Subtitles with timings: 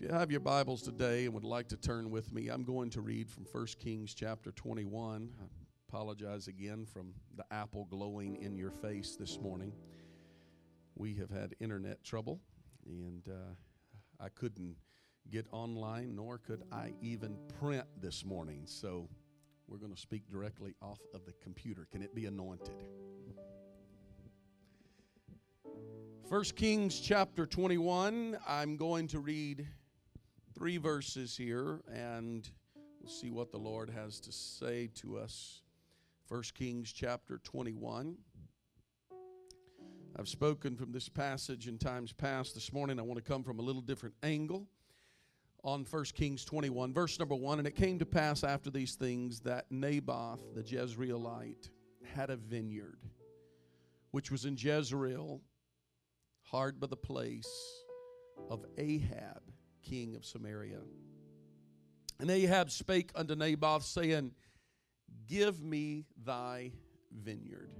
[0.00, 2.88] If you have your Bibles today and would like to turn with me, I'm going
[2.88, 5.28] to read from 1 Kings chapter 21.
[5.38, 5.44] I
[5.90, 9.74] apologize again from the apple glowing in your face this morning.
[10.94, 12.40] We have had internet trouble,
[12.86, 14.76] and uh, I couldn't
[15.28, 18.62] get online, nor could I even print this morning.
[18.64, 19.06] So
[19.68, 21.86] we're going to speak directly off of the computer.
[21.92, 22.82] Can it be anointed?
[26.26, 28.38] 1 Kings chapter 21.
[28.48, 29.66] I'm going to read
[30.60, 32.50] three verses here and
[33.00, 35.62] we'll see what the Lord has to say to us.
[36.28, 38.14] 1 Kings chapter 21.
[40.18, 42.52] I've spoken from this passage in times past.
[42.52, 44.66] This morning I want to come from a little different angle
[45.64, 47.60] on 1 Kings 21, verse number 1.
[47.60, 51.70] And it came to pass after these things that Naboth the Jezreelite
[52.04, 52.98] had a vineyard,
[54.10, 55.40] which was in Jezreel
[56.42, 57.48] hard by the place
[58.50, 59.40] of Ahab,
[59.90, 60.78] king of Samaria.
[62.20, 64.32] And Ahab spake unto Naboth, saying,
[65.26, 66.72] Give me thy
[67.10, 67.70] vineyard,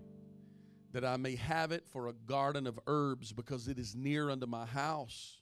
[0.92, 4.46] that I may have it for a garden of herbs, because it is near unto
[4.46, 5.40] my house,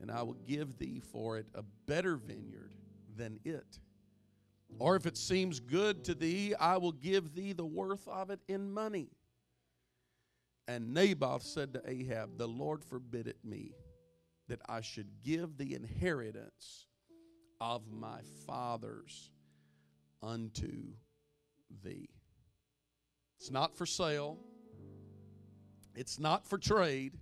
[0.00, 2.72] and I will give thee for it a better vineyard
[3.16, 3.80] than it.
[4.78, 8.40] Or if it seems good to thee, I will give thee the worth of it
[8.46, 9.08] in money.
[10.68, 13.72] And Naboth said to Ahab, The Lord forbid it me
[14.50, 16.88] that I should give the inheritance
[17.60, 19.30] of my fathers
[20.22, 20.94] unto
[21.84, 22.08] thee.
[23.38, 24.38] It's not for sale,
[25.94, 27.14] it's not for trade.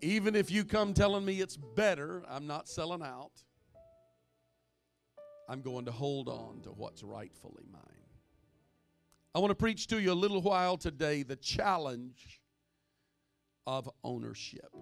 [0.00, 3.44] Even if you come telling me it's better, I'm not selling out.
[5.48, 7.82] I'm going to hold on to what's rightfully mine.
[9.34, 12.40] I want to preach to you a little while today the challenge
[13.66, 14.74] of ownership.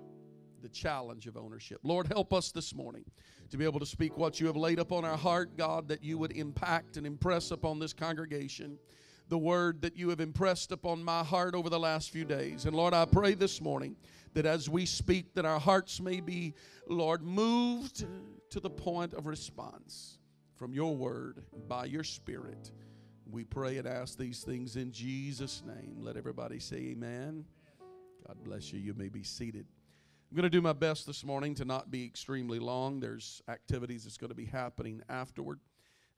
[0.62, 1.80] The challenge of ownership.
[1.82, 3.04] Lord, help us this morning
[3.50, 6.18] to be able to speak what you have laid upon our heart, God, that you
[6.18, 8.78] would impact and impress upon this congregation
[9.30, 12.66] the word that you have impressed upon my heart over the last few days.
[12.66, 13.96] And Lord, I pray this morning
[14.34, 16.52] that as we speak, that our hearts may be,
[16.88, 18.04] Lord, moved
[18.50, 20.18] to the point of response
[20.56, 22.72] from your word by your spirit.
[23.30, 25.96] We pray and ask these things in Jesus' name.
[26.00, 27.44] Let everybody say amen.
[28.26, 28.80] God bless you.
[28.80, 29.66] You may be seated.
[30.30, 33.00] I'm going to do my best this morning to not be extremely long.
[33.00, 35.58] There's activities that's going to be happening afterward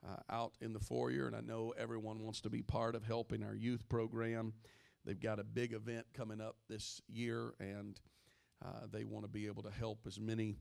[0.07, 3.43] uh, out in the foyer, and I know everyone wants to be part of helping
[3.43, 4.53] our youth program.
[5.07, 7.99] They've got a big event coming up this year, and
[8.63, 10.59] uh, they want to be able to help as many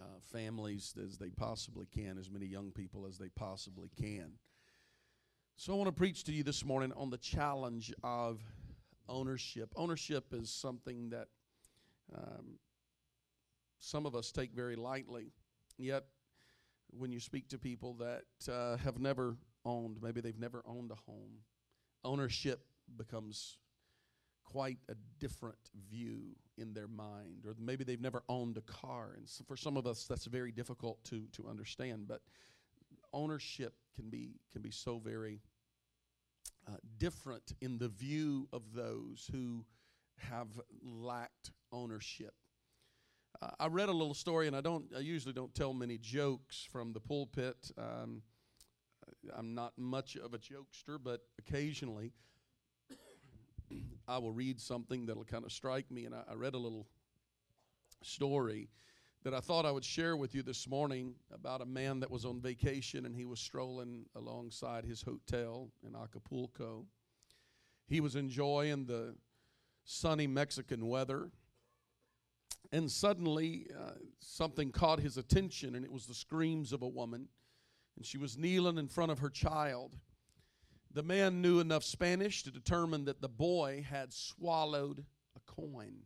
[0.00, 4.32] uh, families as they possibly can, as many young people as they possibly can.
[5.56, 8.40] So I want to preach to you this morning on the challenge of
[9.10, 9.74] ownership.
[9.76, 11.28] Ownership is something that
[12.16, 12.58] um,
[13.78, 15.32] some of us take very lightly.
[15.78, 16.04] Yet,
[16.90, 21.10] when you speak to people that uh, have never owned, maybe they've never owned a
[21.10, 21.40] home,
[22.04, 22.66] ownership
[22.96, 23.58] becomes
[24.44, 25.58] quite a different
[25.90, 27.44] view in their mind.
[27.46, 29.14] Or maybe they've never owned a car.
[29.16, 32.08] And so for some of us, that's very difficult to, to understand.
[32.08, 32.20] But
[33.12, 35.40] ownership can be, can be so very
[36.68, 39.64] uh, different in the view of those who
[40.16, 40.48] have
[40.82, 42.34] lacked ownership.
[43.40, 44.86] Uh, I read a little story, and I don't.
[44.96, 47.70] I usually don't tell many jokes from the pulpit.
[47.78, 48.22] Um,
[49.36, 52.12] I'm not much of a jokester, but occasionally
[54.08, 56.04] I will read something that'll kind of strike me.
[56.06, 56.86] And I, I read a little
[58.02, 58.68] story
[59.22, 62.24] that I thought I would share with you this morning about a man that was
[62.24, 66.86] on vacation and he was strolling alongside his hotel in Acapulco.
[67.86, 69.14] He was enjoying the
[69.84, 71.32] sunny Mexican weather.
[72.72, 77.28] And suddenly, uh, something caught his attention, and it was the screams of a woman.
[77.96, 79.96] And she was kneeling in front of her child.
[80.92, 85.04] The man knew enough Spanish to determine that the boy had swallowed
[85.36, 86.02] a coin.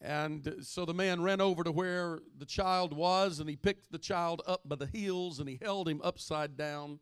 [0.00, 3.98] And so the man ran over to where the child was, and he picked the
[3.98, 7.00] child up by the heels and he held him upside down,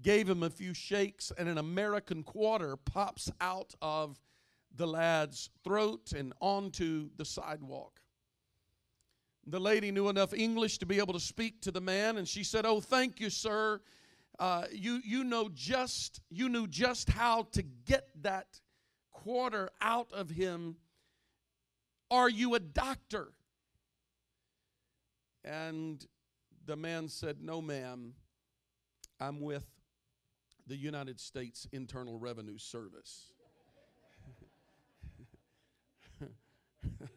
[0.00, 4.20] gave him a few shakes, and an American quarter pops out of
[4.76, 8.00] the lad's throat and onto the sidewalk.
[9.46, 12.44] The lady knew enough English to be able to speak to the man, and she
[12.44, 13.80] said, Oh, thank you, sir.
[14.38, 18.60] Uh, you, you know just you knew just how to get that
[19.12, 20.76] quarter out of him
[22.12, 23.32] are you a doctor?
[25.44, 26.06] And
[26.66, 28.12] the man said, No, ma'am.
[29.18, 29.64] I'm with
[30.66, 33.31] the United States Internal Revenue Service.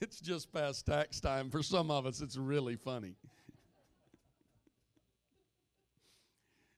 [0.00, 1.50] It's just past tax time.
[1.50, 3.14] For some of us, it's really funny.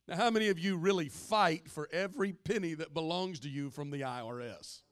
[0.07, 3.91] Now, how many of you really fight for every penny that belongs to you from
[3.91, 4.83] the IRS?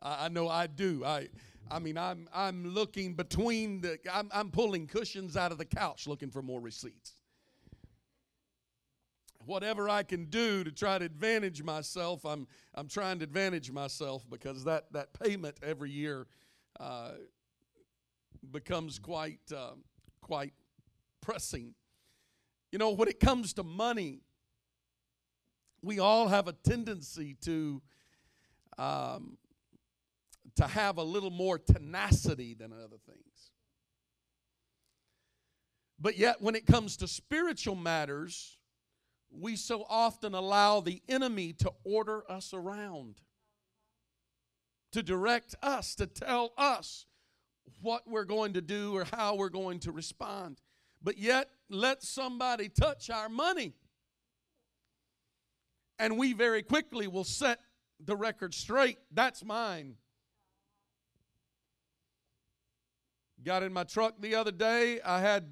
[0.00, 1.04] I, I know I do.
[1.04, 1.28] I,
[1.70, 6.06] I mean, I'm, I'm looking between the, I'm, I'm pulling cushions out of the couch
[6.06, 7.14] looking for more receipts.
[9.46, 14.24] Whatever I can do to try to advantage myself, I'm, I'm trying to advantage myself
[14.28, 16.26] because that, that payment every year
[16.80, 17.12] uh,
[18.50, 19.72] becomes quite, uh,
[20.20, 20.52] quite
[21.20, 21.74] pressing.
[22.72, 24.20] You know, when it comes to money,
[25.82, 27.82] we all have a tendency to
[28.78, 29.38] um,
[30.56, 33.50] to have a little more tenacity than other things.
[35.98, 38.58] But yet, when it comes to spiritual matters,
[39.38, 43.20] we so often allow the enemy to order us around,
[44.92, 47.06] to direct us, to tell us
[47.80, 50.60] what we're going to do or how we're going to respond
[51.04, 53.74] but yet let somebody touch our money.
[55.98, 57.60] And we very quickly will set
[58.02, 58.98] the record straight.
[59.12, 59.94] That's mine.
[63.44, 65.00] Got in my truck the other day.
[65.02, 65.50] I had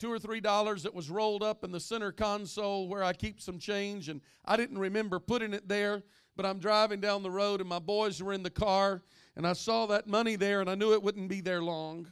[0.00, 3.40] two or three dollars that was rolled up in the center console where I keep
[3.40, 6.02] some change, and I didn't remember putting it there.
[6.36, 9.02] But I'm driving down the road, and my boys were in the car,
[9.36, 12.08] and I saw that money there, and I knew it wouldn't be there long.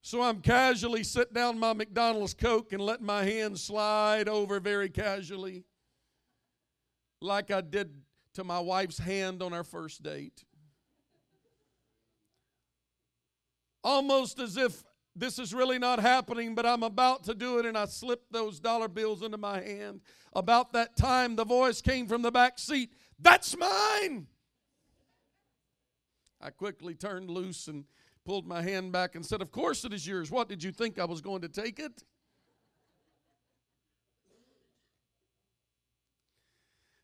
[0.00, 4.88] So I'm casually sitting down my McDonald's Coke and letting my hand slide over very
[4.88, 5.64] casually,
[7.20, 7.90] like I did
[8.34, 10.44] to my wife's hand on our first date.
[13.84, 14.82] Almost as if
[15.14, 18.58] this is really not happening, but I'm about to do it, and I slipped those
[18.58, 20.00] dollar bills into my hand.
[20.34, 24.26] About that time, the voice came from the back seat That's mine!
[26.40, 27.84] I quickly turned loose and
[28.24, 30.30] pulled my hand back and said, Of course it is yours.
[30.30, 32.02] What did you think I was going to take it?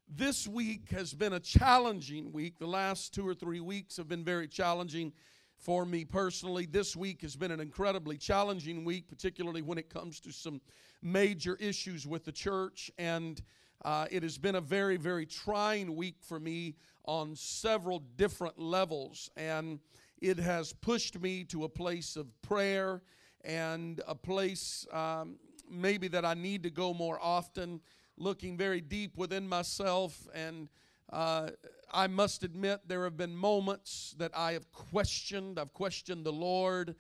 [0.09, 2.59] This week has been a challenging week.
[2.59, 5.13] The last two or three weeks have been very challenging
[5.59, 6.67] for me personally.
[6.67, 10.61] This week has been an incredibly challenging week, particularly when it comes to some
[11.03, 12.91] major issues with the church.
[12.97, 13.43] And
[13.85, 19.31] uh, it has been a very, very trying week for me on several different levels.
[19.37, 19.81] And
[20.21, 23.03] it has pushed me to a place of prayer
[23.45, 25.37] and a place um,
[25.71, 27.81] maybe that I need to go more often,
[28.17, 30.27] looking very deep within myself.
[30.35, 30.69] And
[31.13, 31.51] uh,
[31.93, 35.59] I must admit, there have been moments that I have questioned.
[35.59, 36.95] I've questioned the Lord.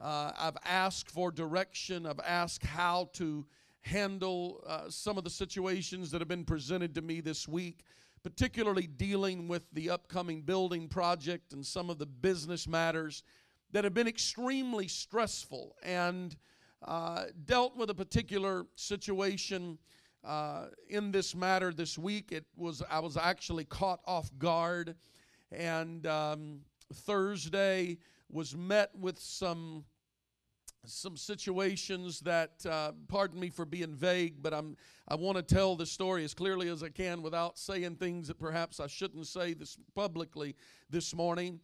[0.00, 2.06] Uh, I've asked for direction.
[2.06, 3.46] I've asked how to
[3.80, 7.84] handle uh, some of the situations that have been presented to me this week
[8.24, 13.22] particularly dealing with the upcoming building project and some of the business matters
[13.70, 16.34] that have been extremely stressful and
[16.86, 19.78] uh, dealt with a particular situation
[20.24, 22.32] uh, in this matter this week.
[22.32, 24.94] It was I was actually caught off guard,
[25.52, 26.60] and um,
[26.92, 27.98] Thursday
[28.30, 29.84] was met with some
[30.86, 34.76] some situations that, uh, pardon me for being vague, but I'm,
[35.08, 38.38] I want to tell the story as clearly as I can without saying things that
[38.38, 40.54] perhaps I shouldn't say this publicly
[40.90, 41.60] this morning.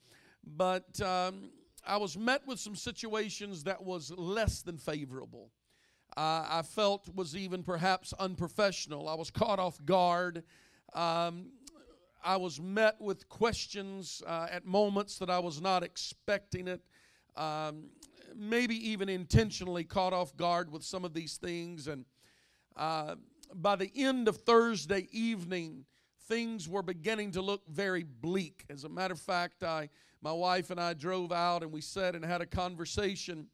[0.56, 1.50] But um,
[1.86, 5.50] I was met with some situations that was less than favorable.
[6.16, 9.08] Uh, I felt was even perhaps unprofessional.
[9.08, 10.42] I was caught off guard.
[10.92, 11.52] Um,
[12.22, 16.82] I was met with questions uh, at moments that I was not expecting it.
[17.36, 17.90] Um,
[18.36, 21.86] maybe even intentionally caught off guard with some of these things.
[21.88, 22.04] And
[22.76, 23.16] uh,
[23.54, 25.84] by the end of Thursday evening,
[26.28, 28.64] things were beginning to look very bleak.
[28.68, 29.88] As a matter of fact, I,
[30.22, 33.46] my wife and I drove out and we sat and had a conversation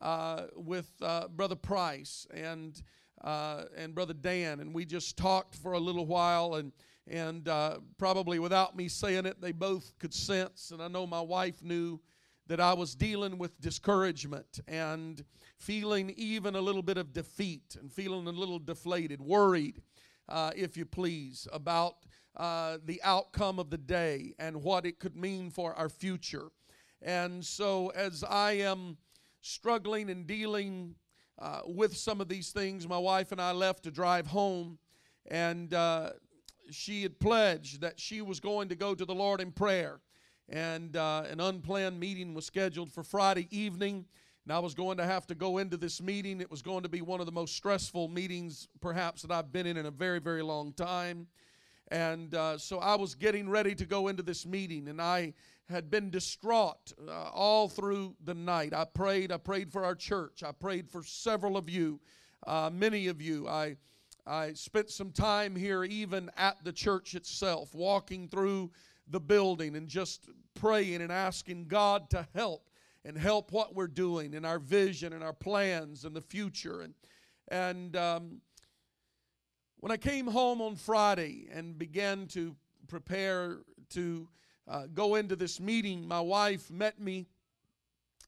[0.00, 2.80] uh, with uh, Brother Price and
[3.22, 6.72] uh, and Brother Dan, and we just talked for a little while and.
[7.06, 11.20] And uh, probably without me saying it, they both could sense, and I know my
[11.20, 11.98] wife knew
[12.50, 15.24] that I was dealing with discouragement and
[15.56, 19.82] feeling even a little bit of defeat and feeling a little deflated, worried,
[20.28, 21.98] uh, if you please, about
[22.36, 26.50] uh, the outcome of the day and what it could mean for our future.
[27.02, 28.96] And so, as I am
[29.40, 30.94] struggling and dealing
[31.38, 34.78] uh, with some of these things, my wife and I left to drive home,
[35.26, 36.10] and uh,
[36.70, 40.00] she had pledged that she was going to go to the Lord in prayer
[40.50, 44.04] and uh, an unplanned meeting was scheduled for Friday evening.
[44.44, 46.40] And I was going to have to go into this meeting.
[46.40, 49.66] It was going to be one of the most stressful meetings, perhaps, that I've been
[49.66, 51.28] in in a very, very long time.
[51.88, 55.34] And uh, so I was getting ready to go into this meeting, and I
[55.70, 58.74] had been distraught uh, all through the night.
[58.74, 59.32] I prayed.
[59.32, 60.42] I prayed for our church.
[60.42, 62.00] I prayed for several of you,
[62.46, 63.48] uh, many of you.
[63.48, 63.76] I
[64.26, 68.70] I spent some time here, even at the church itself, walking through
[69.08, 72.68] the building and just praying and asking God to help
[73.04, 76.82] and help what we're doing and our vision and our plans and the future.
[76.82, 76.94] And
[77.48, 78.40] and um,
[79.78, 82.54] when I came home on Friday and began to
[82.86, 83.58] prepare
[83.90, 84.28] to
[84.70, 87.26] uh, go into this meeting, my wife met me.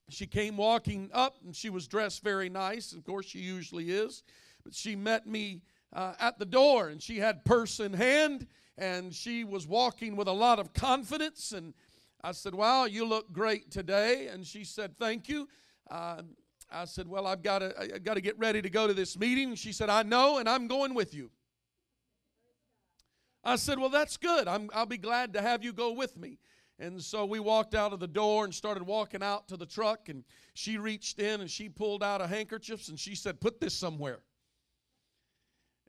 [0.09, 2.93] She came walking up and she was dressed very nice.
[2.93, 4.25] Of course, she usually is.
[4.65, 9.15] But she met me uh, at the door and she had purse in hand and
[9.15, 11.53] she was walking with a lot of confidence.
[11.53, 11.75] And
[12.25, 14.27] I said, Wow, you look great today.
[14.27, 15.49] And she said, Thank you.
[15.89, 16.23] Uh,
[16.73, 19.17] I said, Well, I've got to, I've got to get ready to go to this
[19.17, 19.55] meeting.
[19.55, 21.31] She said, I know, and I'm going with you.
[23.45, 24.49] I said, Well, that's good.
[24.49, 26.39] I'm, I'll be glad to have you go with me.
[26.79, 30.09] And so we walked out of the door and started walking out to the truck.
[30.09, 33.75] And she reached in and she pulled out a handkerchief and she said, Put this
[33.75, 34.21] somewhere.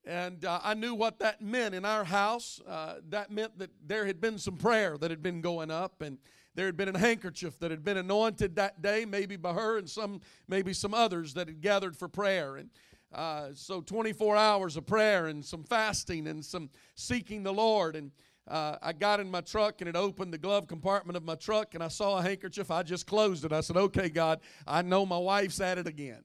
[0.06, 2.60] And uh, I knew what that meant in our house.
[2.68, 6.18] Uh, that meant that there had been some prayer that had been going up, and
[6.56, 9.90] there had been a handkerchief that had been anointed that day, maybe by her and
[9.90, 10.20] some,
[10.50, 12.58] maybe some others that had gathered for prayer.
[12.58, 12.70] And
[13.14, 17.96] uh, so 24 hours of prayer and some fasting and some seeking the Lord.
[17.96, 18.12] And
[18.48, 21.76] uh, I got in my truck and it opened the glove compartment of my truck
[21.76, 22.72] and I saw a handkerchief.
[22.72, 23.54] I just closed it.
[23.54, 26.24] I said, Okay, God, I know my wife's at it again.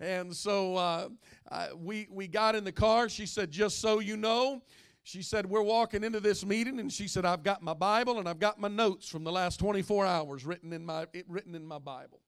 [0.00, 1.08] And so uh,
[1.50, 3.08] I, we, we got in the car.
[3.08, 4.62] She said, Just so you know,
[5.02, 8.28] she said, We're walking into this meeting, and she said, I've got my Bible and
[8.28, 11.78] I've got my notes from the last 24 hours written in my, written in my
[11.78, 12.20] Bible.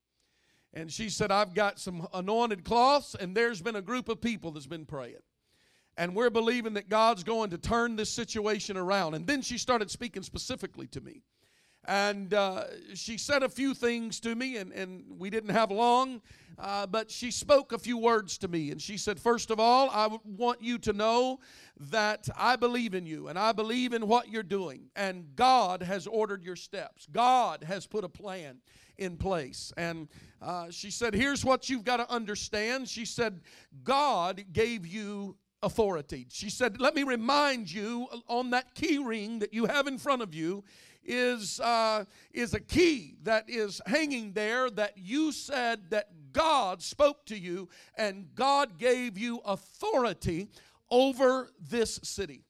[0.72, 4.52] And she said, I've got some anointed cloths, and there's been a group of people
[4.52, 5.22] that's been praying.
[5.96, 9.14] And we're believing that God's going to turn this situation around.
[9.14, 11.22] And then she started speaking specifically to me.
[11.86, 16.20] And uh, she said a few things to me, and, and we didn't have long,
[16.58, 18.70] uh, but she spoke a few words to me.
[18.70, 21.40] And she said, First of all, I want you to know
[21.78, 24.90] that I believe in you, and I believe in what you're doing.
[24.94, 28.58] And God has ordered your steps, God has put a plan
[29.00, 29.73] in place.
[29.76, 30.09] And
[30.40, 32.88] uh, she said, Here's what you've got to understand.
[32.88, 33.40] She said,
[33.83, 36.26] God gave you authority.
[36.30, 40.23] She said, Let me remind you on that key ring that you have in front
[40.23, 40.62] of you
[41.04, 47.25] is, uh, is a key that is hanging there that you said that God spoke
[47.26, 50.49] to you and God gave you authority
[50.90, 52.45] over this city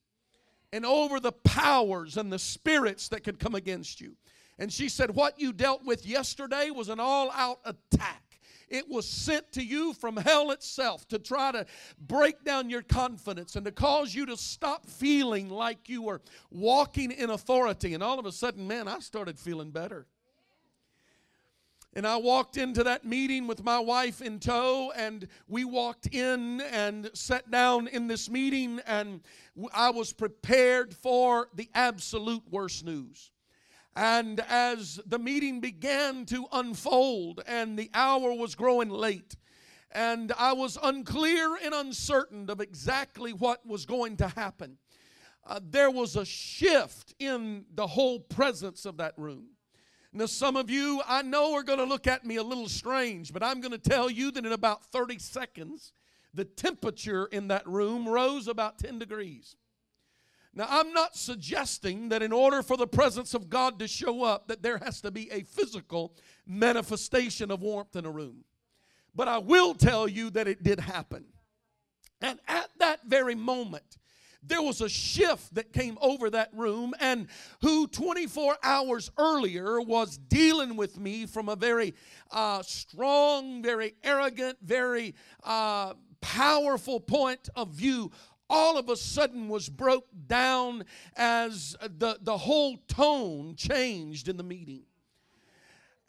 [0.73, 4.15] and over the powers and the spirits that could come against you.
[4.61, 8.39] And she said, What you dealt with yesterday was an all out attack.
[8.69, 11.65] It was sent to you from hell itself to try to
[11.99, 17.09] break down your confidence and to cause you to stop feeling like you were walking
[17.09, 17.95] in authority.
[17.95, 20.05] And all of a sudden, man, I started feeling better.
[21.95, 26.61] And I walked into that meeting with my wife in tow, and we walked in
[26.61, 29.21] and sat down in this meeting, and
[29.73, 33.31] I was prepared for the absolute worst news.
[33.95, 39.35] And as the meeting began to unfold and the hour was growing late,
[39.91, 44.77] and I was unclear and uncertain of exactly what was going to happen,
[45.45, 49.47] uh, there was a shift in the whole presence of that room.
[50.13, 53.33] Now, some of you I know are going to look at me a little strange,
[53.33, 55.93] but I'm going to tell you that in about 30 seconds,
[56.33, 59.55] the temperature in that room rose about 10 degrees.
[60.53, 64.47] Now, I'm not suggesting that in order for the presence of God to show up,
[64.47, 66.13] that there has to be a physical
[66.45, 68.43] manifestation of warmth in a room.
[69.15, 71.25] But I will tell you that it did happen.
[72.21, 73.97] And at that very moment,
[74.43, 77.27] there was a shift that came over that room, and
[77.61, 81.93] who 24 hours earlier was dealing with me from a very
[82.31, 88.11] uh, strong, very arrogant, very uh, powerful point of view
[88.51, 90.83] all of a sudden was broke down
[91.15, 94.83] as the, the whole tone changed in the meeting.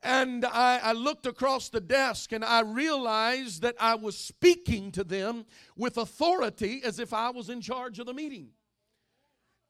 [0.03, 5.05] And I, I, looked across the desk and I realized that I was speaking to
[5.05, 5.47] them
[5.77, 8.49] with authority as if I was in charge of the meeting.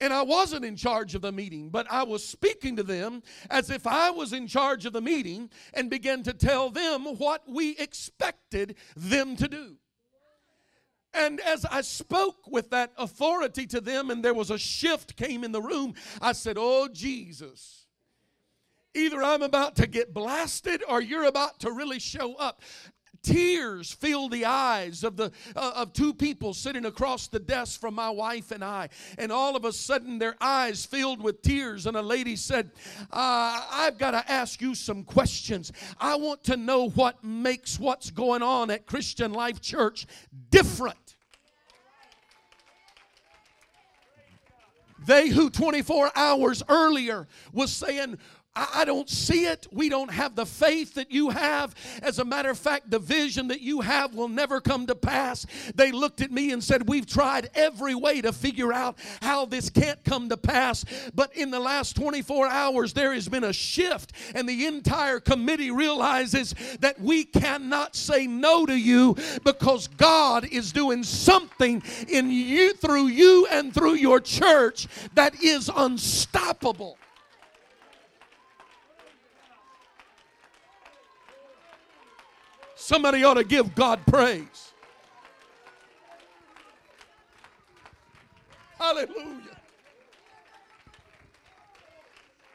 [0.00, 3.68] And I wasn't in charge of the meeting, but I was speaking to them as
[3.68, 7.76] if I was in charge of the meeting and began to tell them what we
[7.76, 9.76] expected them to do.
[11.14, 15.44] And as I spoke with that authority to them, and there was a shift came
[15.44, 17.86] in the room, I said, Oh, Jesus.
[18.94, 22.62] Either I'm about to get blasted or you're about to really show up.
[23.22, 27.94] tears filled the eyes of the uh, of two people sitting across the desk from
[27.94, 28.88] my wife and I.
[29.16, 31.86] And all of a sudden, their eyes filled with tears.
[31.86, 32.70] And a lady said,
[33.12, 35.72] uh, "I've got to ask you some questions.
[35.98, 40.06] I want to know what makes what's going on at Christian Life Church
[40.50, 40.96] different."
[45.06, 48.18] They who 24 hours earlier was saying,
[48.54, 49.66] I don't see it.
[49.72, 51.74] We don't have the faith that you have.
[52.02, 55.46] As a matter of fact, the vision that you have will never come to pass.
[55.74, 59.70] They looked at me and said, We've tried every way to figure out how this
[59.70, 60.84] can't come to pass.
[61.14, 65.70] But in the last 24 hours, there has been a shift, and the entire committee
[65.70, 72.74] realizes that we cannot say no to you because God is doing something in you,
[72.74, 76.98] through you, and through your church that is unstoppable.
[82.84, 84.72] Somebody ought to give God praise.
[88.76, 89.56] Hallelujah.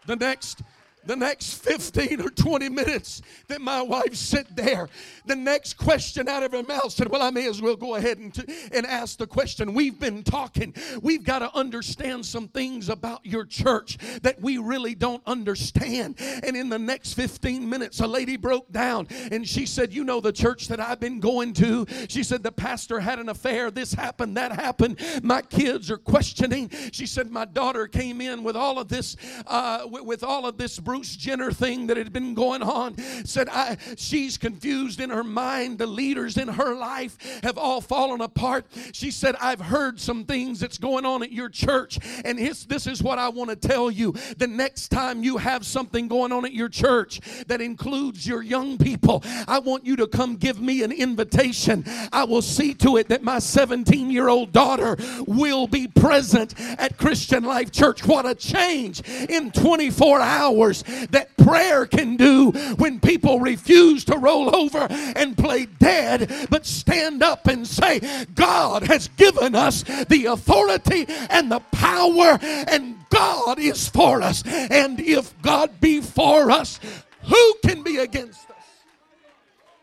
[0.06, 0.64] The next
[1.08, 4.90] the next 15 or 20 minutes that my wife sat there,
[5.26, 8.18] the next question out of her mouth said, Well, I may as well go ahead
[8.18, 9.74] and, t- and ask the question.
[9.74, 10.74] We've been talking.
[11.02, 16.16] We've got to understand some things about your church that we really don't understand.
[16.20, 20.20] And in the next 15 minutes, a lady broke down and she said, You know,
[20.20, 23.72] the church that I've been going to, she said, The pastor had an affair.
[23.72, 25.00] This happened, that happened.
[25.24, 26.70] My kids are questioning.
[26.92, 30.58] She said, My daughter came in with all of this, uh, with, with all of
[30.58, 32.98] this Bruce Jenner thing that had been going on.
[33.24, 35.78] Said, I, she's confused in her mind.
[35.78, 38.66] The leaders in her life have all fallen apart.
[38.94, 43.04] She said, I've heard some things that's going on at your church, and this is
[43.04, 44.14] what I want to tell you.
[44.38, 48.80] The next time you have something going on at your church that includes your young
[48.80, 51.86] people, I want you to come give me an invitation.
[52.12, 56.98] I will see to it that my 17 year old daughter will be present at
[56.98, 58.04] Christian Life Church.
[58.04, 64.56] What a change in 24 hours that prayer can do when people refuse to roll
[64.56, 68.02] over and play dead, but stand up and say,
[68.36, 74.44] God has given us the authority and the power, and God is for us.
[74.46, 76.80] And if God be for us,
[77.24, 78.56] who can be against us?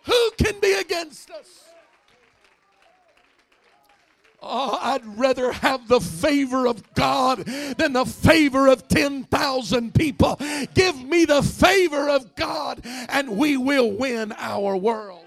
[0.04, 1.64] Who can be against us?
[4.46, 10.38] Oh, I'd rather have the favor of God than the favor of 10,000 people.
[10.74, 15.24] Give me the favor of God, and we will win our world.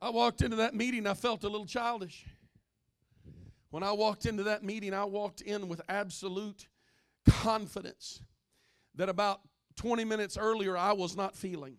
[0.00, 2.24] I walked into that meeting, I felt a little childish.
[3.68, 6.66] When I walked into that meeting, I walked in with absolute
[7.28, 8.22] confidence
[8.96, 9.40] that about
[9.76, 11.76] 20 minutes earlier I was not feeling.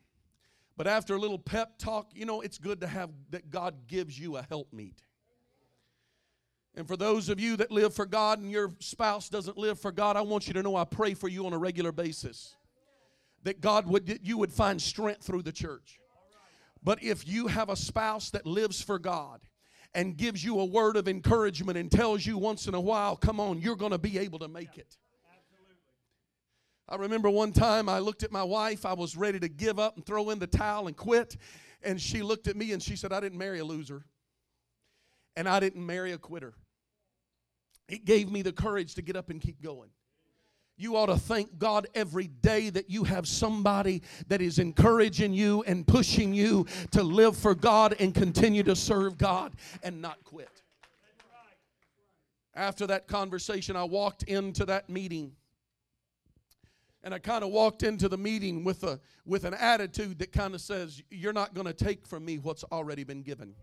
[0.77, 4.17] But after a little pep talk, you know, it's good to have that God gives
[4.17, 5.01] you a helpmeet.
[6.75, 9.91] And for those of you that live for God and your spouse doesn't live for
[9.91, 12.55] God, I want you to know I pray for you on a regular basis.
[13.43, 15.99] That God would that you would find strength through the church.
[16.83, 19.41] But if you have a spouse that lives for God
[19.93, 23.39] and gives you a word of encouragement and tells you once in a while, come
[23.39, 24.97] on, you're going to be able to make it.
[26.91, 28.85] I remember one time I looked at my wife.
[28.85, 31.37] I was ready to give up and throw in the towel and quit.
[31.81, 34.03] And she looked at me and she said, I didn't marry a loser.
[35.37, 36.53] And I didn't marry a quitter.
[37.87, 39.89] It gave me the courage to get up and keep going.
[40.75, 45.63] You ought to thank God every day that you have somebody that is encouraging you
[45.65, 50.61] and pushing you to live for God and continue to serve God and not quit.
[52.53, 55.37] After that conversation, I walked into that meeting
[57.03, 60.53] and I kind of walked into the meeting with a with an attitude that kind
[60.53, 63.55] of says, "You're not going to take from me what's already been given."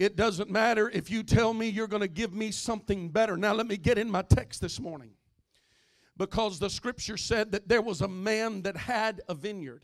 [0.00, 3.36] It doesn't matter if you tell me you're going to give me something better.
[3.36, 5.10] Now let me get in my text this morning.
[6.16, 9.82] Because the scripture said that there was a man that had a vineyard.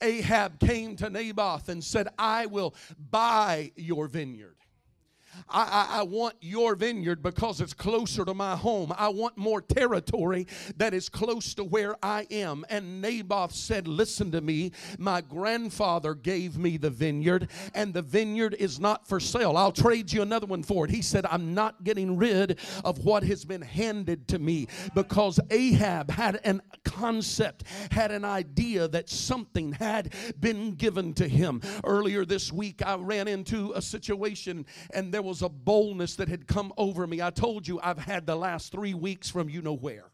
[0.00, 2.74] Ahab came to Naboth and said, I will
[3.10, 4.56] buy your vineyard.
[5.48, 8.92] I, I, I, want your vineyard because it's closer to my home.
[8.96, 12.64] I want more territory that is close to where I am.
[12.68, 14.72] And Naboth said, Listen to me.
[14.98, 19.56] My grandfather gave me the vineyard, and the vineyard is not for sale.
[19.56, 20.90] I'll trade you another one for it.
[20.90, 26.10] He said, I'm not getting rid of what has been handed to me because Ahab
[26.10, 31.60] had an concept, had an idea that something had been given to him.
[31.84, 36.28] Earlier this week, I ran into a situation, and there there was a boldness that
[36.28, 37.22] had come over me.
[37.22, 40.10] I told you I've had the last three weeks from you know where.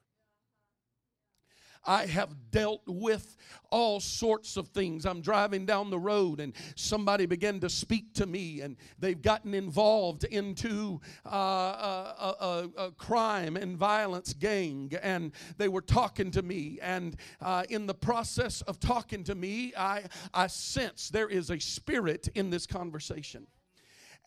[1.83, 3.39] I have dealt with
[3.71, 5.07] all sorts of things.
[5.07, 9.55] I'm driving down the road and somebody began to speak to me, and they've gotten
[9.55, 16.43] involved into uh, a, a, a, crime and violence gang, and they were talking to
[16.43, 16.79] me.
[16.83, 20.03] And uh, in the process of talking to me, I,
[20.35, 23.47] I sense there is a spirit in this conversation.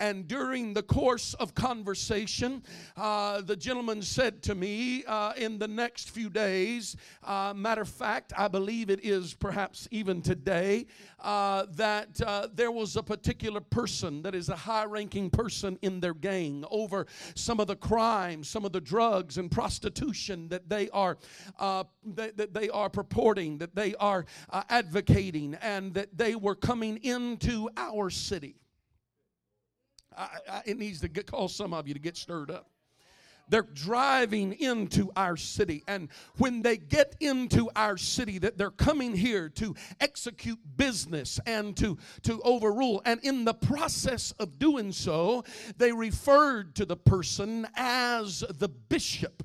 [0.02, 2.64] And during the course of conversation,
[2.98, 7.90] uh, the gentleman said to me uh, in the next few days, uh, matter of
[7.90, 10.88] fact, I believe it is perhaps even today,
[11.20, 16.00] uh, that uh, there was a particular person that is a high ranking person in
[16.00, 20.90] their gang over some of the crimes, some of the drugs and prostitution that they
[20.90, 21.20] are,
[21.60, 21.84] uh,
[22.16, 24.26] that, that, they are purporting, that they are
[24.68, 28.61] advocating, and that they were coming into our city.
[30.18, 32.70] I, I, it needs to get, cause some of you to get stirred up.
[33.50, 35.84] They're driving into our city.
[35.86, 41.76] And when they get into our city, that they're coming here to execute business and
[41.78, 43.02] to, to overrule.
[43.06, 45.44] And in the process of doing so,
[45.78, 49.44] they referred to the person as the bishop.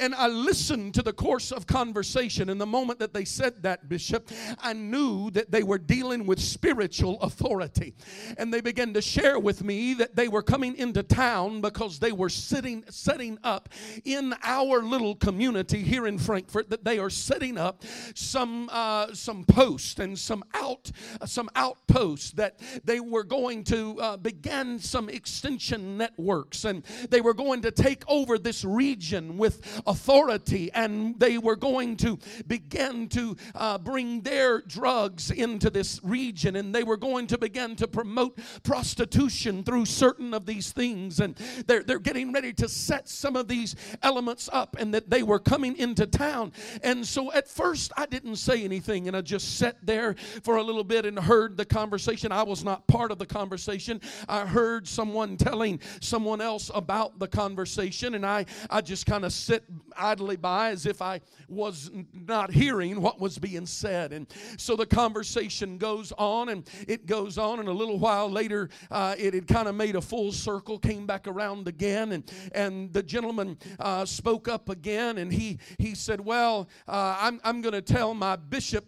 [0.00, 2.50] And I listened to the course of conversation.
[2.50, 4.30] And the moment that they said that, Bishop,
[4.60, 7.94] I knew that they were dealing with spiritual authority.
[8.36, 12.12] And they began to share with me that they were coming into town because they
[12.12, 13.68] were sitting, setting up
[14.04, 17.82] in our little community here in Frankfort that they are setting up
[18.14, 20.92] some, uh, some posts and some out,
[21.24, 26.64] some outposts that they were going to uh, begin some extension networks.
[26.64, 31.96] And they were going to take over this region with authority and they were going
[31.96, 37.38] to begin to uh, bring their drugs into this region and they were going to
[37.38, 42.68] begin to promote prostitution through certain of these things and they're, they're getting ready to
[42.68, 46.52] set some of these elements up and that they were coming into town.
[46.82, 50.62] And so at first i didn't say anything and i just sat there for a
[50.62, 52.30] little bit and heard the conversation.
[52.32, 54.00] I was not part of the conversation.
[54.28, 59.32] I heard someone telling someone else about the conversation and i i just kind of
[59.32, 59.64] sit
[59.96, 64.12] idly by as if I was not hearing what was being said.
[64.12, 68.68] And so the conversation goes on and it goes on, and a little while later,
[68.90, 72.92] uh, it had kind of made a full circle, came back around again, and, and
[72.92, 77.74] the gentleman uh, spoke up again, and he, he said, Well, uh, I'm, I'm going
[77.74, 78.84] to tell my bishop.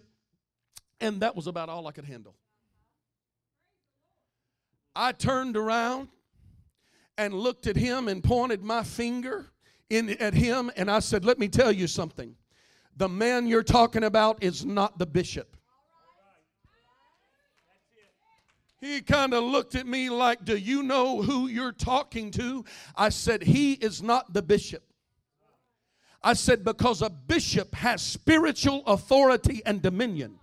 [1.03, 2.35] And that was about all I could handle.
[4.95, 6.09] I turned around
[7.17, 9.51] and looked at him and pointed my finger
[9.91, 12.35] in, at him and I said, Let me tell you something.
[12.97, 15.57] The man you're talking about is not the bishop.
[18.81, 22.65] He kind of looked at me like, Do you know who you're talking to?
[22.97, 24.85] I said, He is not the bishop.
[26.23, 30.39] I said, Because a bishop has spiritual authority and dominion.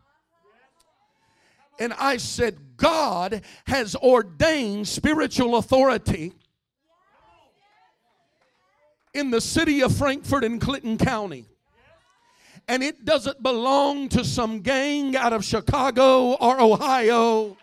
[1.80, 6.34] And I said, God has ordained spiritual authority
[9.18, 11.46] in the city of Frankfort in Clinton County.
[12.68, 17.58] And it doesn't belong to some gang out of Chicago or Ohio.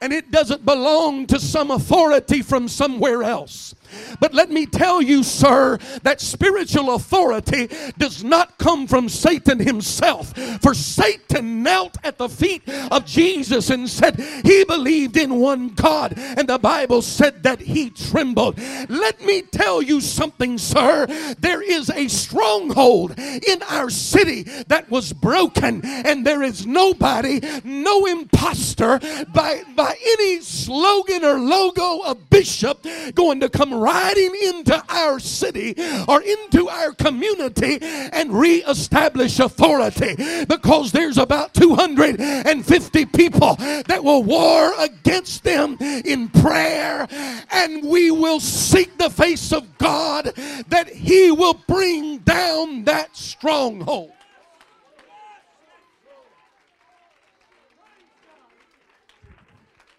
[0.00, 3.74] And it doesn't belong to some authority from somewhere else.
[4.20, 7.68] But let me tell you, sir, that spiritual authority
[7.98, 10.36] does not come from Satan himself.
[10.60, 16.14] For Satan knelt at the feet of Jesus and said he believed in one God,
[16.16, 18.58] and the Bible said that he trembled.
[18.88, 21.06] Let me tell you something, sir.
[21.38, 28.06] There is a stronghold in our city that was broken, and there is nobody, no
[28.06, 29.00] impostor
[29.32, 35.74] by, by any slogan or logo of bishop going to come riding into our city
[36.08, 44.72] or into our community and reestablish authority because there's about 250 people that will war
[44.78, 47.06] against them in prayer
[47.50, 50.32] and we will seek the face of God
[50.68, 54.12] that He will bring down that stronghold.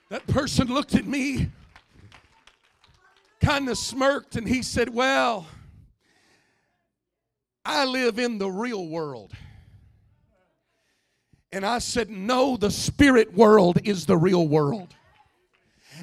[0.10, 1.50] That person looked at me
[3.48, 5.48] kind of smirked and he said, Well,
[7.64, 9.32] I live in the real world.
[11.54, 14.94] And I said, No, the spirit world is the real world.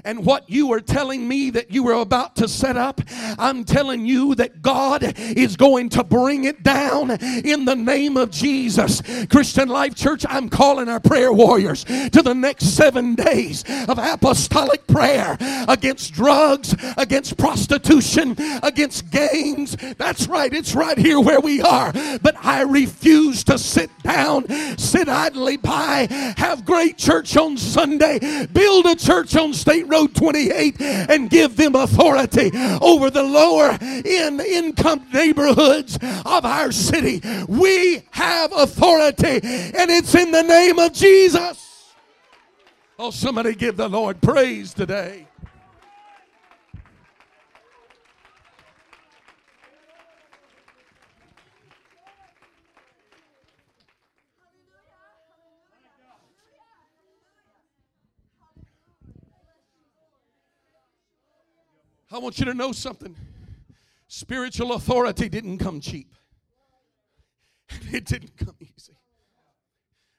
[0.04, 3.00] And what you are telling me that you were about to set up,
[3.38, 8.30] I'm telling you that God is going to bring it down in the name of
[8.30, 9.02] Jesus.
[9.30, 14.86] Christian Life Church, I'm calling our prayer warriors to the next seven days of apostolic
[14.86, 15.36] prayer
[15.68, 19.76] against drugs, against prostitution, against gangs.
[19.96, 21.92] That's right, it's right here where we are.
[22.22, 28.86] But I refuse to sit down, sit idly by, have great church on Sunday, build
[28.86, 35.06] a church on State Road 28, and give them authority over the lower in income
[35.12, 37.20] neighborhoods of our city.
[37.48, 41.92] We have authority, and it's in the name of Jesus.
[42.98, 45.26] Oh, somebody give the Lord praise today.
[62.14, 63.16] I want you to know something.
[64.06, 66.14] Spiritual authority didn't come cheap,
[67.92, 68.96] it didn't come easy.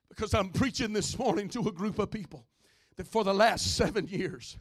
[0.09, 2.45] Because I'm preaching this morning to a group of people
[2.97, 4.57] that for the last seven years,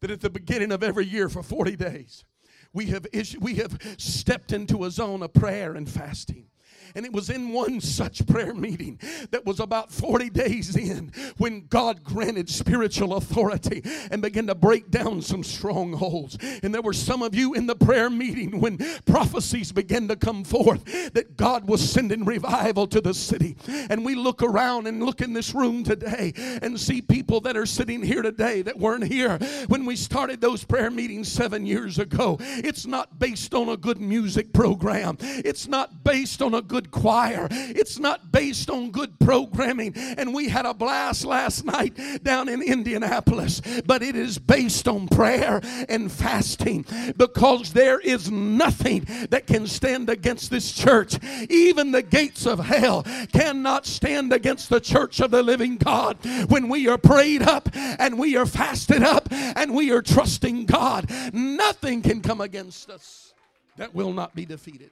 [0.00, 2.24] that at the beginning of every year for 40 days,
[2.72, 6.46] we have, issued, we have stepped into a zone of prayer and fasting.
[6.94, 8.98] And it was in one such prayer meeting
[9.30, 14.90] that was about 40 days in when God granted spiritual authority and began to break
[14.90, 16.36] down some strongholds.
[16.62, 20.44] And there were some of you in the prayer meeting when prophecies began to come
[20.44, 23.56] forth that God was sending revival to the city.
[23.88, 27.66] And we look around and look in this room today and see people that are
[27.66, 32.36] sitting here today that weren't here when we started those prayer meetings seven years ago.
[32.40, 36.90] It's not based on a good music program, it's not based on a good good
[36.92, 37.46] choir.
[37.50, 39.92] It's not based on good programming.
[39.94, 45.06] And we had a blast last night down in Indianapolis, but it is based on
[45.06, 46.86] prayer and fasting
[47.18, 51.18] because there is nothing that can stand against this church.
[51.50, 56.16] Even the gates of hell cannot stand against the church of the living God
[56.48, 61.10] when we are prayed up and we are fasted up and we are trusting God.
[61.34, 63.34] Nothing can come against us
[63.76, 64.90] that will not be defeated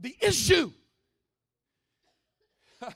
[0.00, 0.72] the issue.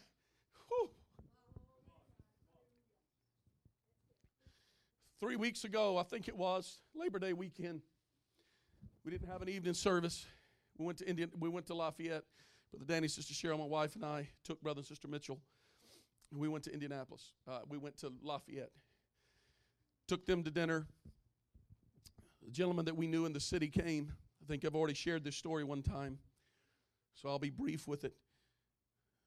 [5.20, 7.82] Three weeks ago, I think it was Labor Day weekend.
[9.04, 10.24] We didn't have an evening service.
[10.78, 11.30] We went to Indian.
[11.38, 12.24] We went to Lafayette.
[12.72, 15.38] Brother Danny, Sister Cheryl, my wife, and I took Brother and Sister Mitchell.
[16.32, 17.32] And We went to Indianapolis.
[17.46, 18.70] Uh, we went to Lafayette.
[20.08, 20.86] Took them to dinner.
[22.44, 24.12] The gentleman that we knew in the city came.
[24.42, 26.18] I think I've already shared this story one time.
[27.14, 28.14] So I'll be brief with it.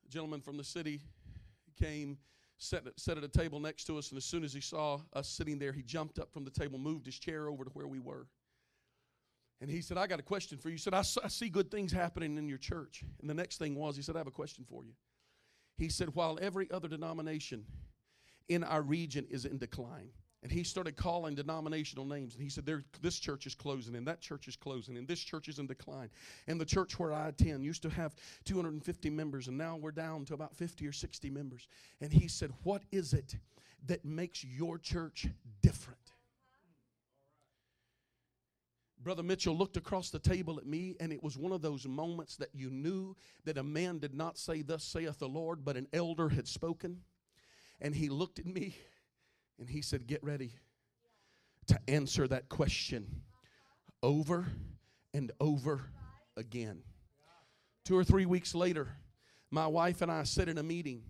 [0.06, 1.02] A gentleman from the city
[1.82, 2.17] came,
[2.58, 5.28] sat, sat at a table next to us, and as soon as he saw us
[5.28, 8.00] sitting there, he jumped up from the table, moved his chair over to where we
[8.00, 8.28] were.
[9.60, 10.76] And he said, I got a question for you.
[10.76, 13.04] He said, I, I see good things happening in your church.
[13.21, 14.93] And the next thing was, he said, I have a question for you.
[15.78, 17.65] He said, while every other denomination
[18.50, 20.10] in our region is in decline,
[20.43, 22.36] and he started calling denominational names.
[22.36, 22.69] And he said,
[23.02, 26.10] This church is closing, and that church is closing, and this church is in decline.
[26.47, 30.26] And the church where I attend used to have 250 members, and now we're down
[30.26, 31.67] to about 50 or 60 members.
[32.02, 33.36] And he said, What is it
[33.88, 35.28] that makes your church
[35.62, 35.97] different?
[39.04, 42.36] Brother Mitchell looked across the table at me, and it was one of those moments
[42.36, 45.88] that you knew that a man did not say, Thus saith the Lord, but an
[45.93, 47.02] elder had spoken.
[47.82, 48.76] And he looked at me
[49.60, 50.54] and he said, Get ready
[51.67, 53.22] to answer that question
[54.02, 54.48] over
[55.13, 55.82] and over
[56.36, 56.84] again.
[57.84, 58.89] Two or three weeks later,
[59.50, 61.04] my wife and I sat in a meeting,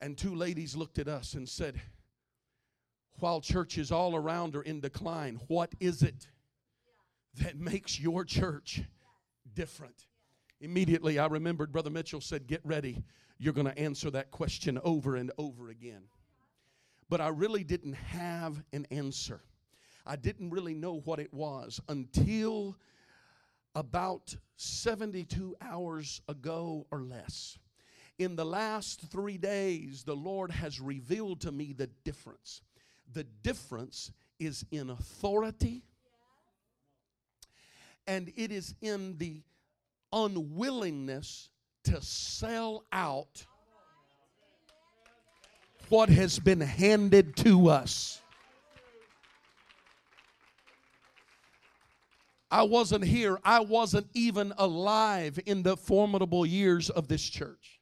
[0.00, 1.80] and two ladies looked at us and said,
[3.18, 6.28] While churches all around are in decline, what is it
[7.36, 8.82] that makes your church
[9.54, 10.06] different?
[10.60, 13.02] Immediately, I remembered Brother Mitchell said, Get ready.
[13.38, 16.02] You're going to answer that question over and over again
[17.12, 19.42] but I really didn't have an answer.
[20.06, 22.74] I didn't really know what it was until
[23.74, 27.58] about 72 hours ago or less.
[28.18, 32.62] In the last three days, the Lord has revealed to me the difference.
[33.12, 35.84] The difference is in authority,
[38.06, 39.42] and it is in the
[40.14, 41.50] unwillingness
[41.84, 43.44] to sell out
[45.92, 48.22] what has been handed to us.
[52.50, 53.38] I wasn't here.
[53.44, 57.78] I wasn't even alive in the formidable years of this church.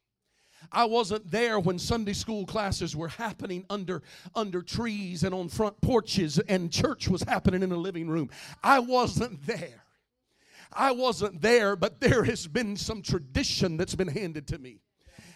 [0.72, 4.02] I wasn't there when Sunday school classes were happening under,
[4.34, 8.28] under trees and on front porches and church was happening in a living room.
[8.60, 9.84] I wasn't there.
[10.72, 14.80] I wasn't there, but there has been some tradition that's been handed to me.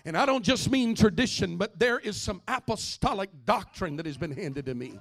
[0.06, 4.32] And I don't just mean tradition, but there is some apostolic doctrine that has been
[4.32, 4.98] handed to me.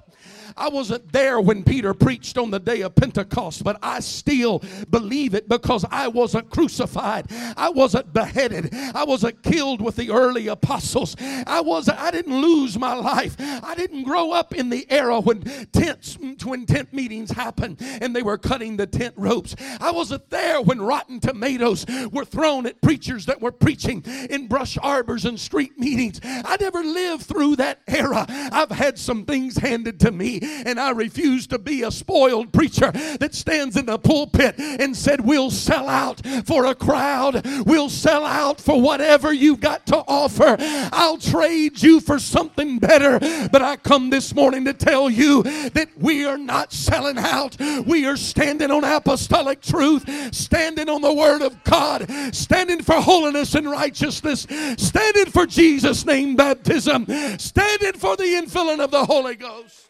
[0.55, 5.33] I wasn't there when Peter preached on the day of Pentecost, but I still believe
[5.33, 7.25] it because I wasn't crucified.
[7.57, 8.73] I wasn't beheaded.
[8.73, 11.17] I wasn't killed with the early apostles.
[11.19, 13.35] I was I didn't lose my life.
[13.39, 15.41] I didn't grow up in the era when
[15.73, 19.53] tents when tent meetings happened and they were cutting the tent ropes.
[19.81, 24.77] I wasn't there when rotten tomatoes were thrown at preachers that were preaching in brush
[24.93, 26.19] arbors and street meetings.
[26.23, 28.25] I never lived through that era.
[28.29, 32.91] I've had some things handed to me, and I refuse to be a spoiled preacher
[32.91, 38.23] that stands in the pulpit and said, We'll sell out for a crowd, we'll sell
[38.23, 40.57] out for whatever you've got to offer.
[40.59, 43.19] I'll trade you for something better.
[43.51, 47.57] But I come this morning to tell you that we are not selling out.
[47.85, 53.55] We are standing on apostolic truth, standing on the word of God, standing for holiness
[53.55, 54.45] and righteousness,
[54.83, 57.05] standing for Jesus' name baptism,
[57.37, 59.89] standing for the infilling of the Holy Ghost.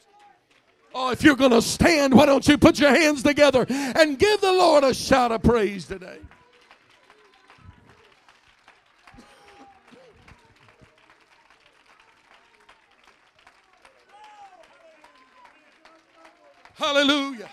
[0.95, 4.41] Oh, if you're going to stand, why don't you put your hands together and give
[4.41, 6.19] the Lord a shout of praise today?
[16.75, 17.49] Hallelujah.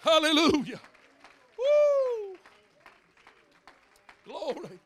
[0.00, 0.80] Hallelujah.
[1.58, 2.25] Woo.
[4.36, 4.78] Glory.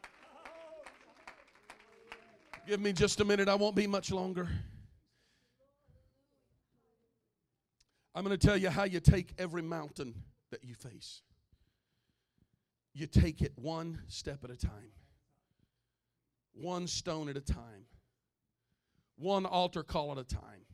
[2.66, 3.48] Give me just a minute.
[3.48, 4.48] I won't be much longer.
[8.14, 10.14] I'm going to tell you how you take every mountain
[10.50, 11.22] that you face.
[12.92, 14.92] You take it one step at a time,
[16.52, 17.86] one stone at a time,
[19.16, 20.66] one altar call at a time,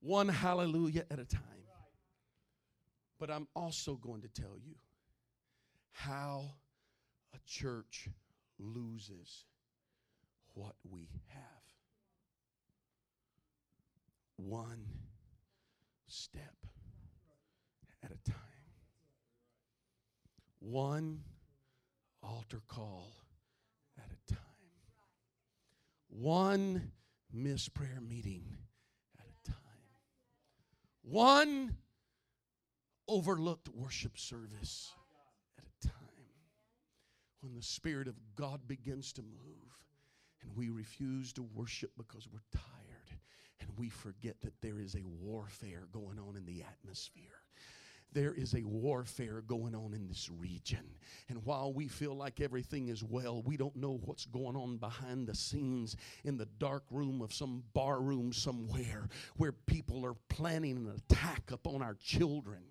[0.00, 1.42] one hallelujah at a time.
[3.18, 4.74] But I'm also going to tell you
[5.92, 6.50] how
[7.34, 8.08] a church
[8.58, 9.44] loses
[10.54, 11.42] what we have.
[14.36, 14.86] One
[16.06, 16.54] step
[18.02, 18.38] at a time.
[20.60, 21.20] One
[22.22, 23.12] altar call
[23.98, 24.40] at a time.
[26.08, 26.92] One
[27.32, 28.56] missed prayer meeting
[29.18, 29.56] at a time.
[31.02, 31.76] One
[33.08, 34.92] overlooked worship service.
[37.46, 39.78] When the Spirit of God begins to move
[40.42, 43.20] and we refuse to worship because we're tired
[43.60, 47.44] and we forget that there is a warfare going on in the atmosphere
[48.12, 50.94] there is a warfare going on in this region.
[51.28, 55.26] And while we feel like everything is well, we don't know what's going on behind
[55.26, 60.76] the scenes in the dark room of some bar room somewhere where people are planning
[60.78, 62.62] an attack upon our children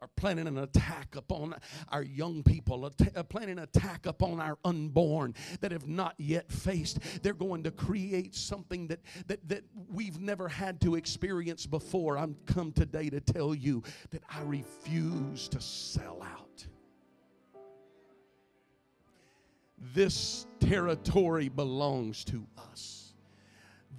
[0.00, 1.54] are planning an attack upon
[1.90, 6.98] our young people, uh, planning an attack upon our unborn that have not yet faced.
[7.22, 12.16] They're going to create something that, that, that we've never had to experience before.
[12.16, 16.66] I'm come today to tell you that I refuse to sell out.
[19.94, 22.99] This territory belongs to us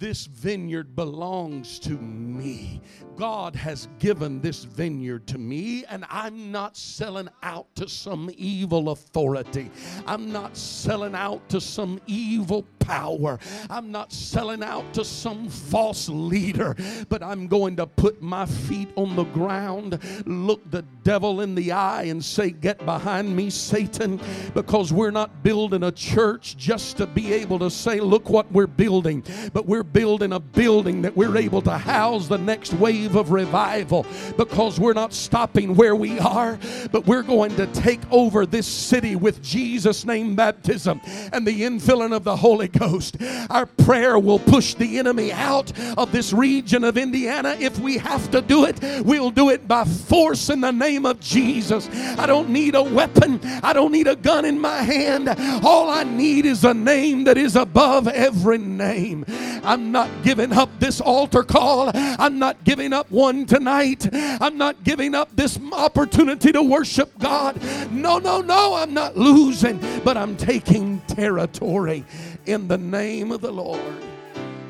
[0.02, 2.80] this vineyard belongs to me.
[3.14, 8.90] God has given this vineyard to me, and I'm not selling out to some evil
[8.90, 9.70] authority.
[10.04, 13.38] I'm not selling out to some evil power.
[13.70, 16.76] I'm not selling out to some false leader,
[17.08, 21.72] but I'm going to put my feet on the ground, look the devil in the
[21.72, 24.20] eye, and say, Get behind me, Satan,
[24.54, 28.66] because we're not building a church just to be able to say, Look what we're
[28.66, 33.30] building, but we're building a building that we're able to house the next wave of
[33.30, 36.58] revival because we're not stopping where we are,
[36.90, 41.00] but we're going to take over this city with Jesus' name baptism
[41.32, 43.16] and the infilling of the Holy Ghost.
[43.50, 47.56] Our prayer will push the enemy out of this region of Indiana.
[47.58, 51.20] If we have to do it, we'll do it by force in the name of
[51.20, 51.88] Jesus.
[52.18, 55.28] I don't need a weapon, I don't need a gun in my hand.
[55.64, 59.24] All I need is a name that is above every name.
[59.64, 61.90] I'm not giving up this altar call.
[61.94, 64.08] I'm not giving up one tonight.
[64.12, 67.60] I'm not giving up this opportunity to worship God.
[67.90, 72.04] No, no, no, I'm not losing, but I'm taking territory
[72.46, 73.80] in the name of the Lord.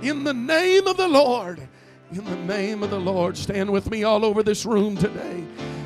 [0.02, 1.60] In the name of the Lord.
[2.12, 3.36] In the name of the Lord.
[3.36, 5.44] Stand with me all over this room today.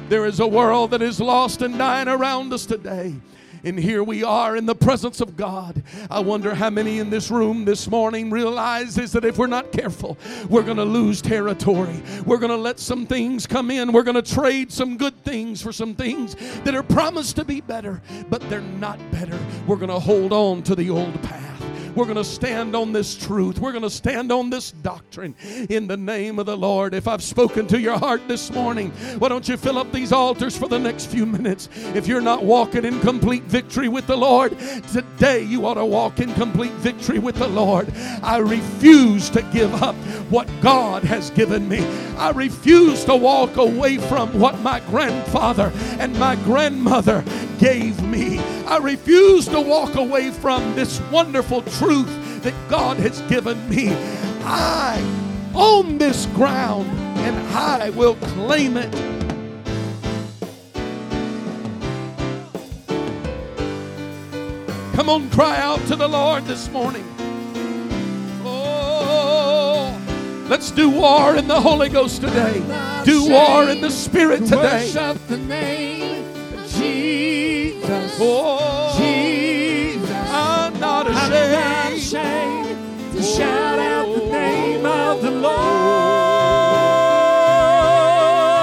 [0.09, 3.14] There is a world that is lost and dying around us today.
[3.64, 5.82] And here we are in the presence of God.
[6.09, 10.16] I wonder how many in this room this morning realizes that if we're not careful,
[10.49, 12.01] we're going to lose territory.
[12.24, 13.93] We're going to let some things come in.
[13.93, 17.61] We're going to trade some good things for some things that are promised to be
[17.61, 19.39] better, but they're not better.
[19.66, 21.45] We're going to hold on to the old path.
[21.97, 23.59] We're going to stand on this truth.
[23.59, 25.34] We're going to stand on this doctrine
[25.70, 26.92] in the name of the Lord.
[26.92, 30.59] If I've spoken to your heart this morning, why don't you fill up these altars
[30.59, 31.70] for the next few minutes?
[31.94, 34.59] If you're not walking in complete victory with the Lord,
[34.92, 37.90] today you ought to walk in complete victory with the Lord.
[38.22, 39.94] I refuse to give up
[40.28, 41.78] what God has given me.
[42.18, 47.24] I refuse to walk away from what my grandfather and my grandmother
[47.59, 48.38] gave me.
[48.66, 53.91] I refuse to walk away from this wonderful truth that God has given me.
[54.43, 55.01] I
[55.55, 58.93] own this ground and I will claim it.
[64.95, 67.05] Come on, cry out to the Lord this morning.
[68.45, 69.97] Oh,
[70.49, 72.62] let's do war in the Holy Ghost today.
[73.05, 74.91] Do war in the Spirit today.
[74.93, 76.24] Worship the name
[76.55, 78.18] of Jesus.
[78.20, 78.86] Oh,
[83.37, 85.55] shout out the name of the Lord.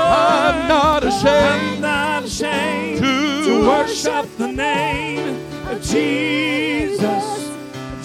[0.09, 7.51] I'm not I'm ashamed not ashamed to, to worship the name of Jesus.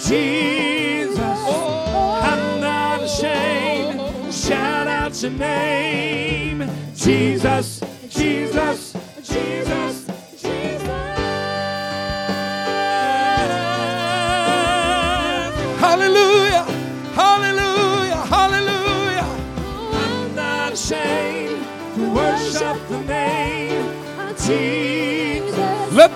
[0.06, 1.18] Jesus.
[1.18, 6.68] Oh, I'm not ashamed shout out your name.
[6.94, 8.87] Jesus, Jesus,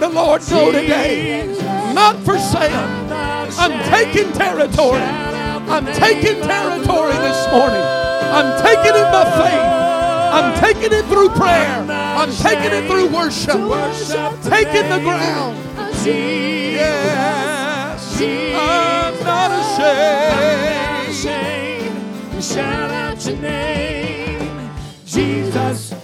[0.03, 1.47] the Lord know today,
[1.95, 2.75] not for sale.
[2.75, 4.99] I'm not I'm ashamed taking territory.
[4.99, 7.81] Shout out the I'm taking territory this morning.
[7.81, 9.63] I'm taking it by faith.
[10.35, 11.87] I'm taking it through prayer.
[11.89, 13.61] I'm taking it through worship.
[14.43, 15.57] Taking the ground.
[16.05, 17.23] Yes.
[18.21, 19.53] I'm not
[21.15, 22.43] ashamed.
[22.43, 24.71] Shout out your name.
[25.07, 25.95] Jesus,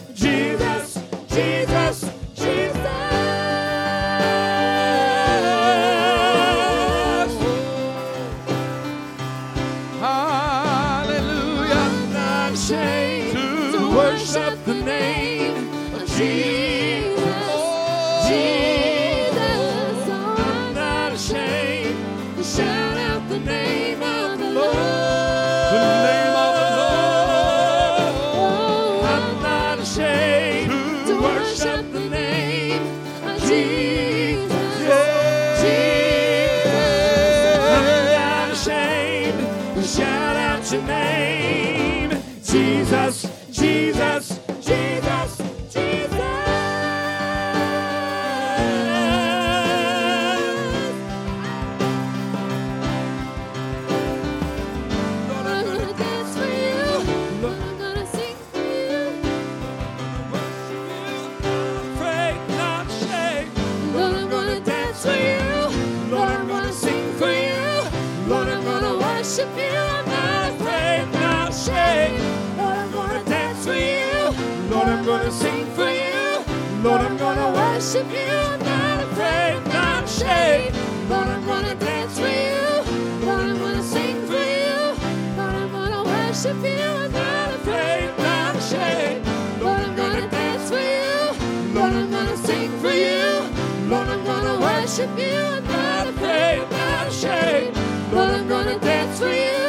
[94.88, 95.38] worship you.
[95.38, 97.76] I'm not afraid, I'm not ashamed.
[98.12, 99.68] Lord, I'm gonna dance for you.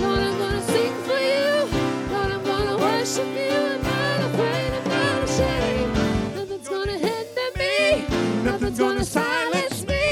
[0.00, 1.68] Lord, I'm gonna sing for you.
[2.12, 3.52] Lord, I'm gonna worship you.
[3.52, 5.94] I'm not afraid, I'm not ashamed.
[6.36, 8.06] Nothing's gonna hinder me.
[8.44, 10.04] Nothing's gonna silence me.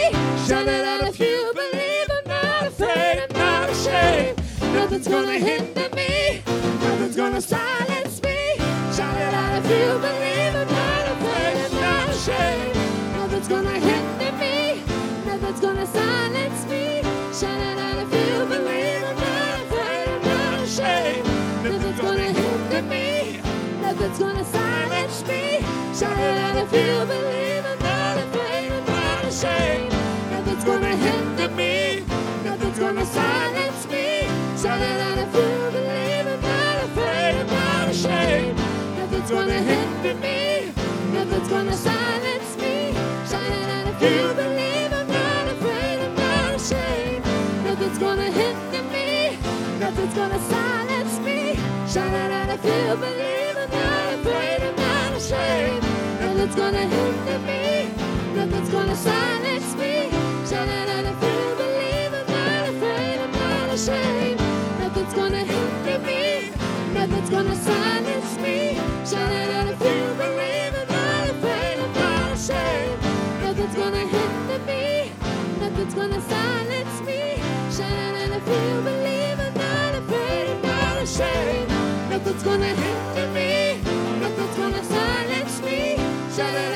[0.53, 2.09] It if you believe.
[2.18, 4.39] I'm not afraid, I'm not ashamed.
[4.75, 5.89] Nothing's gonna hinder me.
[7.21, 8.57] Gonna silence me.
[8.97, 10.55] Shout it out if you believe.
[10.57, 12.75] I'm not afraid, I'm not ashamed.
[13.14, 14.83] Nothing's gonna hinder me.
[15.27, 17.03] Nothing's gonna silence me.
[17.39, 19.05] Shout it out if you believe.
[19.05, 21.27] I'm not afraid, I'm not ashamed.
[21.62, 23.41] Nothing's gonna hinder me.
[23.83, 25.61] Nothing's gonna silence me.
[25.95, 27.66] Shout it out if you believe.
[27.66, 29.93] I'm not afraid, I'm not ashamed.
[30.31, 32.03] Nothing's gonna hinder me.
[32.45, 33.39] Nothing's gonna silence me.
[39.21, 40.73] Nothing's gonna hinder me.
[41.12, 42.95] Nothing's gonna silence me.
[43.29, 47.25] Shining out if you believe I'm not afraid, I'm not ashamed.
[47.62, 49.37] Nothing's gonna hinder me.
[49.79, 51.55] Nothing's gonna silence me.
[51.87, 55.83] Shining out if you believe I'm not afraid, I'm not ashamed.
[56.23, 57.93] Nothing's gonna hinder me.
[58.35, 60.09] Nothing's gonna silence me.
[60.49, 64.41] Shining out if you believe I'm not afraid, I'm not ashamed.
[64.81, 66.53] Nothing's gonna hinder me.
[66.95, 67.99] Nothing's gonna silence me.
[69.13, 69.19] If
[69.83, 71.27] you believe, not.
[73.43, 75.13] Nothing's gonna hinder me,
[75.59, 77.35] nothing's gonna silence me.
[77.83, 79.95] Out if you believe, not.
[82.09, 83.81] Nothing's gonna hinder me,
[84.21, 86.70] nothing's gonna silence me.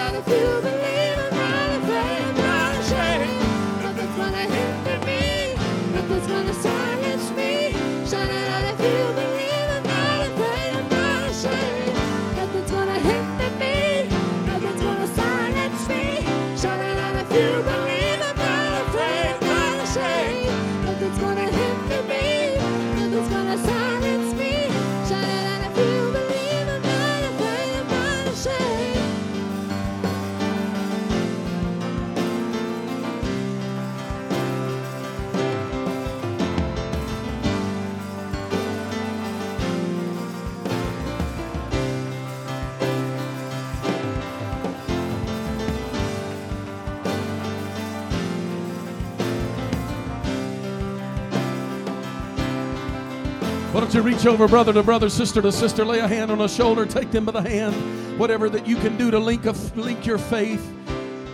[53.94, 56.84] You reach over brother to brother, sister to sister, lay a hand on a shoulder,
[56.84, 60.18] take them by the hand, whatever that you can do to link, a, link your
[60.18, 60.68] faith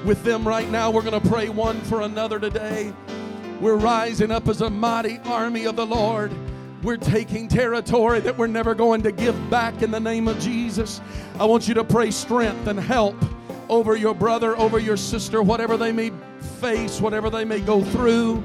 [0.05, 0.91] with them right now.
[0.91, 2.93] We're going to pray one for another today.
[3.63, 6.33] We're rising up as a mighty army of the Lord.
[6.83, 11.01] We're taking territory that we're never going to give back in the name of Jesus.
[11.39, 13.17] I want you to pray strength and help
[13.71, 16.13] over your brother, over your sister, whatever they may
[16.61, 18.45] face, whatever they may go through.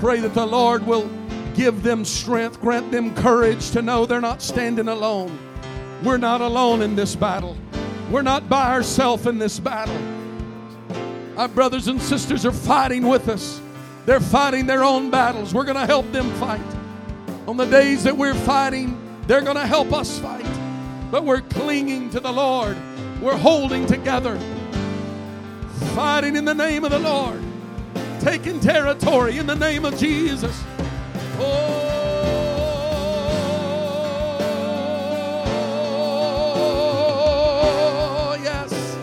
[0.00, 1.08] Pray that the Lord will
[1.54, 5.38] give them strength, grant them courage to know they're not standing alone.
[6.02, 7.56] We're not alone in this battle.
[8.10, 9.98] We're not by ourselves in this battle.
[11.36, 13.60] Our brothers and sisters are fighting with us.
[14.06, 15.54] They're fighting their own battles.
[15.54, 16.60] We're going to help them fight.
[17.46, 20.46] On the days that we're fighting, they're going to help us fight.
[21.10, 22.76] But we're clinging to the Lord.
[23.20, 24.38] We're holding together,
[25.94, 27.42] fighting in the name of the Lord,
[28.20, 30.62] taking territory in the name of Jesus.
[31.36, 31.96] Oh,
[38.42, 38.96] yes.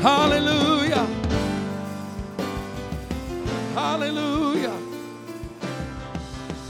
[0.00, 1.06] Hallelujah.
[3.74, 4.78] Hallelujah.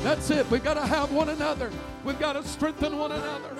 [0.02, 0.50] That's it.
[0.50, 1.70] We've got to have one another.
[2.04, 3.54] We've got to strengthen one another.